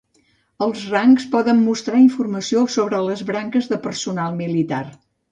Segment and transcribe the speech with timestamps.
[0.67, 4.81] Els rangs poden mostrar informació sobre les branques de personal militar.